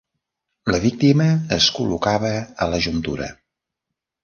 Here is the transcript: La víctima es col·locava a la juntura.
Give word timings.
La 0.75 0.79
víctima 0.85 1.27
es 1.59 1.67
col·locava 1.77 2.33
a 2.67 2.71
la 2.73 2.83
juntura. 2.89 3.31